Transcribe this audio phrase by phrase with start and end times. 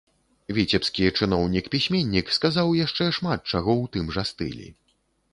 [0.57, 4.67] Віцебскі чыноўнік-пісьменнік сказаў яшчэ шмат чаго ў тым жа стылі.